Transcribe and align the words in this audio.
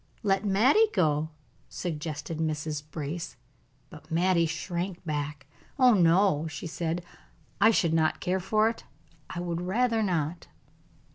"Let 0.23 0.43
Mattie 0.43 0.87
go," 0.93 1.29
suggested 1.69 2.39
Mrs. 2.39 2.81
Brace. 2.89 3.35
But 3.91 4.09
Mattie 4.09 4.47
shrank 4.47 5.05
back. 5.05 5.45
"Oh, 5.77 5.93
no!" 5.93 6.47
she 6.47 6.65
said, 6.65 7.05
"I 7.61 7.69
should 7.69 7.93
not 7.93 8.19
care 8.19 8.39
for 8.39 8.67
it, 8.67 8.83
I 9.29 9.39
would 9.41 9.61
rather 9.61 10.01
not." 10.01 10.47